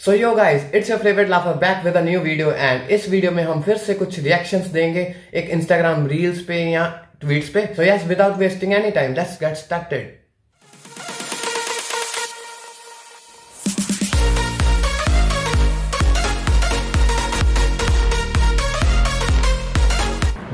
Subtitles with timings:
[0.00, 3.30] So yo guys it's your favourite laughter back with a new video and इस video
[3.32, 5.02] में हम फिर से कुछ रिएक्शंस देंगे
[5.40, 6.84] एक इंस्टाग्राम रील्स पे या
[7.20, 10.16] ट्वीट्स पे। So yes without wasting any time let's get started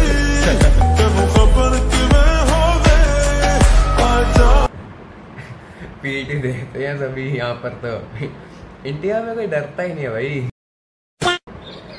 [0.97, 2.97] ਤੈਨੂੰ ਖਬਰ ਕਿਵੇਂ ਹੋਵੇ
[4.03, 4.67] ਆ ਜਾ
[6.03, 7.89] पीटी देखते हैं सभी यहाँ पर तो
[8.85, 10.47] इंडिया में कोई डरता ही नहीं है भाई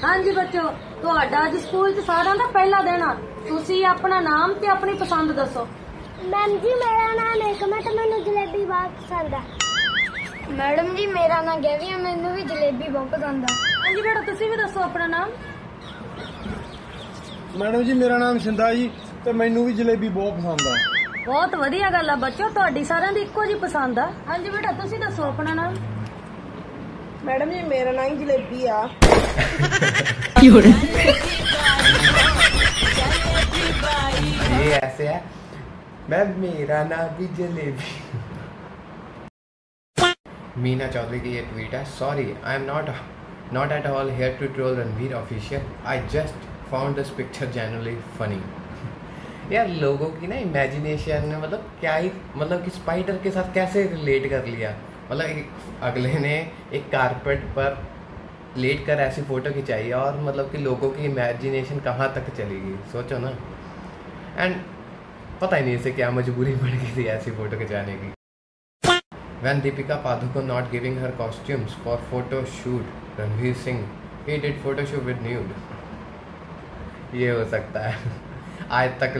[0.05, 0.63] ਹਾਂਜੀ ਬੱਚੋ
[1.03, 3.15] ਤੁਹਾਡਾ ਅੱਜ ਸਕੂਲ 'ਚ ਸਾਰਿਆਂ ਦਾ ਪਹਿਲਾ ਦਿਨ ਆ
[3.49, 5.67] ਤੁਸੀਂ ਆਪਣਾ ਨਾਮ ਤੇ ਆਪਣੀ ਪਸੰਦ ਦੱਸੋ
[6.27, 9.64] ਮੈਮ ਜੀ ਮੇਰਾ ਨਾਮ ਏਕਮ ਹੈ ਤੇ ਮੈਨੂੰ ਜਲੇਬੀ ਬਹੁਤ ਪਸੰਦ ਹੈ
[10.51, 14.51] ਮੈਡਮ ਜੀ ਮੇਰਾ ਨਾਮ ਗੈਵੀ ਹੈ ਮੈਨੂੰ ਵੀ ਜਲੇਬੀ ਬਹੁਤ ਪਸੰਦ ਹੈ ਹਾਂਜੀ ਬੇਟਾ ਤੁਸੀਂ
[14.51, 15.31] ਵੀ ਦੱਸੋ ਆਪਣਾ ਨਾਮ
[17.57, 18.91] ਮੈਡਮ ਜੀ ਮੇਰਾ ਨਾਮ ਸ਼ਿੰਦਾ ਜੀ
[19.25, 20.75] ਤੇ ਮੈਨੂੰ ਵੀ ਜਲੇਬੀ ਬਹੁਤ ਪਸੰਦ ਆ
[21.27, 24.99] ਬਹੁਤ ਵਧੀਆ ਗੱਲ ਆ ਬੱਚੋ ਤੁਹਾਡੀ ਸਾਰਿਆਂ ਦੀ ਇੱਕੋ ਜੀ ਪਸੰਦ ਆ ਹਾਂਜੀ ਬੇਟਾ ਤੁਸੀਂ
[24.99, 25.75] ਦੱਸੋ ਆਪਣਾ ਨਾਮ
[27.25, 28.89] ਮੈਡਮ ਜੀ ਮੇਰਾ ਨਾਂ ਹੀ ਜਲੇਬੀ ਆ
[34.53, 35.19] ये ऐसे है
[36.11, 37.91] मैम मेरा नाम भी जलेबी
[40.58, 41.86] मीना चौधरी की ये ट्वीट है.
[41.86, 42.90] Sorry I am not
[43.54, 48.42] not at all here to troll Ranveer official I just found this picture generally funny
[49.56, 53.84] यार, लोगों की ना इमेजिनेशन ने मतलब क्या ही मतलब कि स्पाइडर के साथ कैसे
[53.84, 54.76] रिलेट कर लिया?
[55.12, 57.78] मतलब एक- अगले ने एक कारपेट पर
[58.58, 63.18] लेट कर ऐसी फ़ोटो खिंचाई और मतलब कि लोगों की इमेजिनेशन कहाँ तक चलेगी सोचो
[63.18, 63.38] ना.
[64.38, 64.56] एंड
[65.42, 68.12] पता ही नहीं इसे क्या मजबूरी पड़ गई थी ऐसी फ़ोटो खिंचाने की.
[69.46, 72.84] When Deepika Padukone not giving her costumes for photo shoot,
[73.16, 73.88] Ranveer Singh
[74.26, 75.52] he did photo shoot with nude.
[77.16, 77.96] ये हो सकता है
[78.80, 79.14] आज तक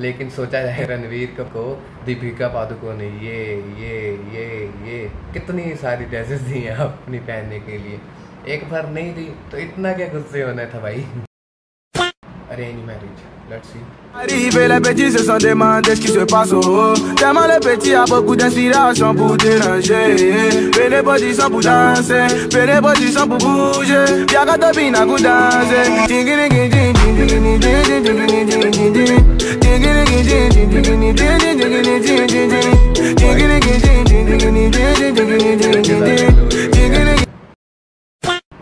[0.00, 1.64] लेकिन सोचा जाए रणवीर को- को
[2.04, 3.40] दीपिका पादुकोण ने ये
[3.80, 3.96] ये
[4.34, 4.46] ये
[4.90, 5.00] ये
[5.32, 8.00] कितनी सारी ड्रेसेस दी हैं अपनी पहनने के लिए
[8.54, 11.06] एक बार नहीं दी तो इतना क्या गुस्से होना था भाई
[12.52, 13.22] arrange marriage.
[13.50, 13.80] Let's see.
[14.14, 16.94] Arrivé, les petits se sont demandés ce qui se passe au haut.
[17.16, 20.70] Tellement les petits a beaucoup d'inspiration pour déranger.
[20.76, 24.24] Venez position pour danser, venez position pour bouger.
[24.28, 25.82] Bien quand t'as bien à vous danser.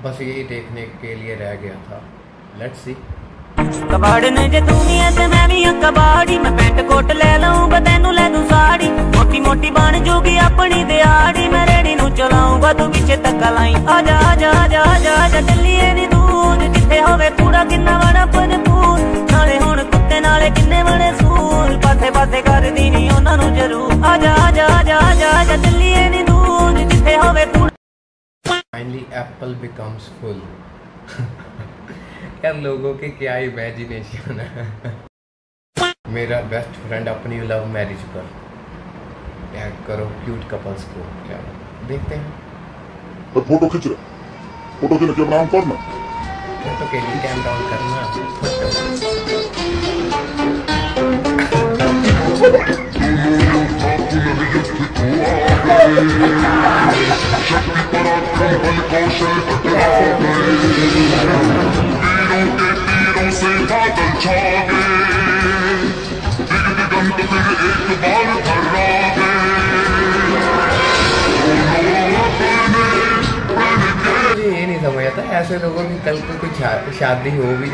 [0.04, 1.98] बस यही देखने के लिए रह गया था
[2.60, 2.94] let's see
[3.91, 7.69] ਕਬਾੜਨ ਜੇ ਤੂੰ ਵੀ ਐ ਤੇ ਮੈਂ ਵੀ ਆ ਕਬਾੜੀ। ਮੈਂ ਪੈਂਟ ਕੋਟ ਲੈ ਲਵਾਂ
[7.69, 12.91] ਬਤੈਨੂੰ ਲੈ ਦੂੰ ਸਾੜੀ। ਮੋਟੀ ਮੋਟੀ ਬਣ ਜੂਗੀ ਆਪਣੀ ਦਿਹਾੜੀ। ਮੈਂ ਰੇੜੀ ਨੂੰ ਚਲਾਉਂਗਾ ਤੂੰ
[12.92, 17.64] ਪਿੱਛੇ ਤੱਕ ਲਾਈ। ਆ ਜਾ ਜਾ ਜਾ ਜਾ ਜਾ ਟੱਲੀਏ ਨੀ ਦੂਰ ਜਿੱਥੇ ਹੋਵੇ ਕੂੜਾ
[17.64, 19.00] ਕਿੰਨਾ ਵੜਾ ਭਰਪੂਰ।
[19.32, 24.16] ਨਾਲੇ ਹੁਣ ਕੁੱਤੇ ਨਾਲੇ ਕਿੰਨੇ ਬਣੇ ਸੂਰ। ਪਾਸੇ ਪਾਸੇ ਕਰਦੀ ਨਹੀਂ ਉਹਨਾਂ ਨੂੰ ਜ਼ਰੂਰ। ਆ
[24.19, 27.69] ਜਾ ਜਾ ਜਾ ਜਾ ਜਾ ਟੱਲੀਏ ਨੀ ਦੂਰ ਜਿੱਥੇ ਹੋਵੇ ਕੂੜਾ
[28.75, 30.41] finally, apple becomes full.
[32.44, 34.62] यार लोगों के क्या इमेजिनेशन है?
[36.08, 38.30] मेरा बेस्ट फ्रेंड अपनी लव मैरिज पर।
[39.52, 41.38] टैग करो क्यूट कपल्स को। क्या?
[41.88, 42.30] देखते हैं।
[43.34, 43.96] तो फ़ोटो खींच रहे।
[44.80, 45.76] फ़ोटो के लिए कैमरा ऑन करना
[46.62, 47.98] फ़ोटो के लिए कैमरा ऑन करना।
[52.40, 52.68] फ़ोटो
[62.30, 62.38] ये
[74.66, 76.50] नहीं समझ आता, ऐसे लोगों की कल को कोई
[76.98, 77.70] शादी हो भी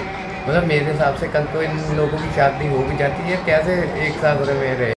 [0.48, 3.74] मतलब मेरे हिसाब से कल को इन लोगों की शादी हो भी जाती है, कैसे
[4.06, 4.92] एक साथ में रहे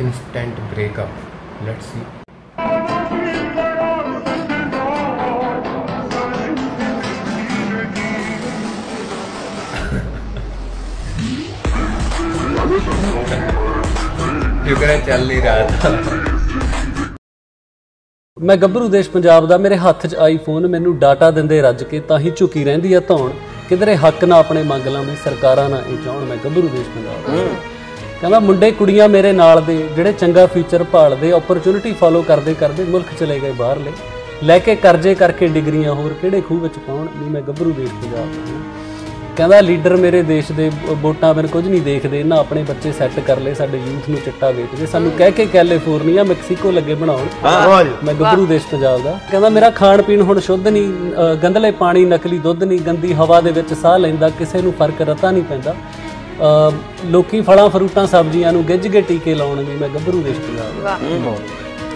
[0.00, 1.10] इंस्टेंट ब्रेकअप
[1.66, 2.19] लेट्स सी
[14.65, 15.91] शुक्र है चल नहीं रहा था
[18.37, 22.17] ਮੈਂ ਗੱਭਰੂ ਦੇਸ਼ ਪੰਜਾਬ ਦਾ ਮੇਰੇ ਹੱਥ 'ਚ ਆਈਫੋਨ ਮੈਨੂੰ ਡਾਟਾ ਦਿੰਦੇ ਰੱਜ ਕੇ ਤਾਂ
[22.19, 23.29] ਹੀ ਝੁਕੀ ਰਹਿੰਦੀ ਆ ਧੌਣ
[23.69, 27.21] ਕਿਧਰੇ ਹੱਕ ਨਾ ਆਪਣੇ ਮੰਗ ਲਾਂ ਮੈਂ ਸਰਕਾਰਾਂ ਨਾ ਇਹ ਚਾਹਣ ਮੈਂ ਗੱਭਰੂ ਦੇਸ਼ ਪੰਜਾਬ
[27.27, 27.45] ਦਾ
[28.21, 33.13] ਕਹਿੰਦਾ ਮੁੰਡੇ ਕੁੜੀਆਂ ਮੇਰੇ ਨਾਲ ਦੇ ਜਿਹੜੇ ਚੰਗਾ ਫਿਊਚਰ ਭਾਲਦੇ ਓਪਰਚੁਨਿਟੀ ਫਾਲੋ ਕਰਦੇ ਕਰਦੇ ਮੁਲਕ
[33.19, 33.91] ਚਲੇ ਗਏ ਬਾਹਰਲੇ
[34.43, 38.33] ਲੈ ਕੇ ਕਰਜ਼ੇ ਕਰਕੇ ਡਿਗਰੀਆਂ ਹੋਰ ਕਿਹੜੇ ਖੂਹ ਵਿੱਚ ਪਾਉਣ ਨਹੀਂ ਮੈਂ ਗੱਭਰੂ ਦੇਸ਼ ਪੰਜਾਬ
[38.33, 38.88] ਦਾ
[39.36, 40.70] ਕਹਿੰਦਾ ਲੀਡਰ ਮੇਰੇ ਦੇਸ਼ ਦੇ
[41.02, 44.50] ਵੋਟਾਂ ਬਿਨ ਕੁਝ ਨਹੀਂ ਦੇਖਦੇ ਨਾ ਆਪਣੇ ਬੱਚੇ ਸੈੱਟ ਕਰ ਲਏ ਸਾਡੇ ਯੂਥ ਨੂੰ ਚਿੱਟਾ
[44.50, 47.26] ਵੇਚਦੇ। ਸਾਨੂੰ ਕਹਿ ਕੇ ਕੈਲੀਫੋਰਨੀਆ ਮੈਕਸੀਕੋ ਲੱਗੇ ਬਣਾਉਣ
[48.04, 52.04] ਮੈਂ ਗੱਭਰੂ ਦੇਸ਼ ਪੰਜਾਬ ਦਾ। ਕਹਿੰਦਾ ਮੇਰਾ ਖਾਣ ਪੀਣ ਹੁਣ ਸ਼ੁੱਧ ਨਹੀਂ ਅ, ਗੰਧਲੇ ਪਾਣੀ
[52.04, 55.74] ਨਕਲੀ ਦੁੱਧ ਨਹੀਂ ਗੰਦੀ ਹਵਾ ਦੇ ਵਿੱਚ ਸਾਹ ਲੈਂਦਾ ਕਿਸੇ ਨੂੰ ਫ਼ਰਕ ਰਤਾ ਨਹੀਂ ਪੈਂਦਾ।
[57.06, 60.96] ਲੋਕੀ ਫਲਾਂ ਫਰੂਟਾਂ ਸਬਜ਼ੀਆਂ ਨੂੰ ਗਿੱਝ ਕੇ ਟੀਕੇ ਲਾਉਣ ਵੀ ਮੈਂ ਗੱਭਰੂ ਦੇਸ਼ ਪੰਜਾਬ ਦਾ।
[60.96, 61.34] ਹਨਾ?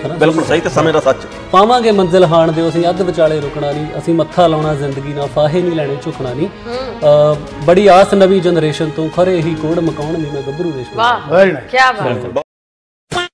[0.09, 3.86] ਬਿਲਕੁਲ ਸਹੀ ਤੇ ਸਮੇਂ ਦਾ ਸੱਚ ਪਾਵਾਂਗੇ ਮੰਜ਼ਿਲ ਹਾਣ ਦੇ ਅਸੀਂ ਅੱਧ ਵਿਚਾਲੇ ਰੁਕਣਾ ਨਹੀਂ
[3.97, 8.89] ਅਸੀਂ ਮੱਥਾ ਲਾਉਣਾ ਜ਼ਿੰਦਗੀ ਨਾਲ ਫਾਹੇ ਨਹੀਂ ਲੈਣੇ ਝੁਕਣਾ ਨਹੀਂ ਅ, ਬੜੀ ਆਸ ਨਵੀਂ ਜਨਰੇਸ਼ਨ
[8.95, 12.45] ਤੋਂ ਖਰੇ ਹੀ ਕੋੜ ਮਕਾਉਣ ਨਹੀਂ ਮੈਂ ਗੱਭਰੂ ਦੇਸ਼ ਪੰਜਾਬ ਵਾਹ ਕੀ ਬਾਤ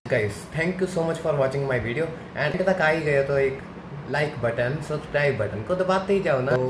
[0.10, 2.04] guys thank you so much for watching my video
[2.42, 3.56] and तक आ ही गए तो एक
[4.12, 6.68] लाइक बटन सब्सक्राइब बटन को दबाते ही जाओ ना तो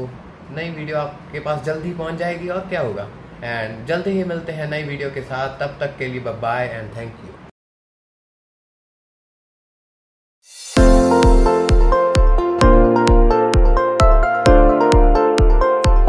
[0.53, 3.07] नई वीडियो आपके पास जल्दी पहुंच जाएगी और क्या होगा
[3.45, 6.95] एंड जल्दी ही मिलते हैं नई वीडियो के साथ तब तक के लिए बाय एंड
[6.95, 7.48] थैंक यू